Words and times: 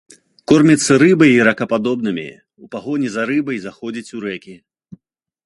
Корміцца 0.51 0.95
рыбай 1.03 1.31
і 1.33 1.43
ракападобнымі, 1.47 2.25
у 2.65 2.71
пагоні 2.73 3.07
за 3.17 3.27
рыбай 3.33 3.57
заходзіць 3.67 4.13
у 4.19 4.25
рэкі. 4.27 4.59